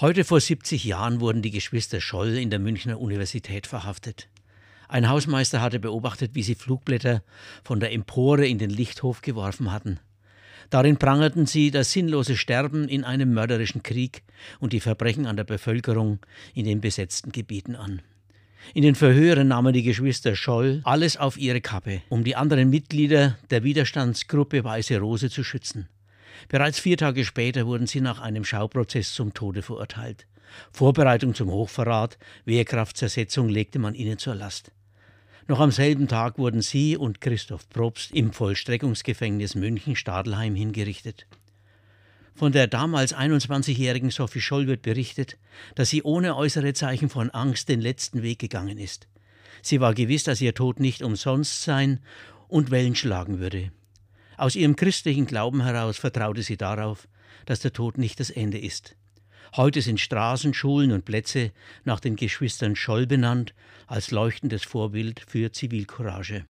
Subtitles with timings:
[0.00, 4.28] Heute vor 70 Jahren wurden die Geschwister Scholl in der Münchner Universität verhaftet.
[4.88, 7.22] Ein Hausmeister hatte beobachtet, wie sie Flugblätter
[7.62, 10.00] von der Empore in den Lichthof geworfen hatten.
[10.68, 14.24] Darin prangerten sie das sinnlose Sterben in einem mörderischen Krieg
[14.58, 16.18] und die Verbrechen an der Bevölkerung
[16.54, 18.02] in den besetzten Gebieten an.
[18.74, 23.38] In den Verhören nahmen die Geschwister Scholl alles auf ihre Kappe, um die anderen Mitglieder
[23.50, 25.88] der Widerstandsgruppe Weiße Rose zu schützen.
[26.48, 30.26] Bereits vier Tage später wurden sie nach einem Schauprozess zum Tode verurteilt.
[30.70, 34.70] Vorbereitung zum Hochverrat, Wehrkraftzersetzung legte man ihnen zur Last.
[35.46, 41.26] Noch am selben Tag wurden sie und Christoph Probst im Vollstreckungsgefängnis München-Stadelheim hingerichtet.
[42.34, 45.36] Von der damals 21-jährigen Sophie Scholl wird berichtet,
[45.74, 49.06] dass sie ohne äußere Zeichen von Angst den letzten Weg gegangen ist.
[49.62, 52.00] Sie war gewiss, dass ihr Tod nicht umsonst sein
[52.48, 53.70] und Wellen schlagen würde.
[54.36, 57.06] Aus ihrem christlichen Glauben heraus vertraute sie darauf,
[57.46, 58.96] dass der Tod nicht das Ende ist.
[59.56, 61.52] Heute sind Straßen, Schulen und Plätze
[61.84, 63.54] nach den Geschwistern Scholl benannt,
[63.86, 66.42] als leuchtendes Vorbild für Zivilcourage.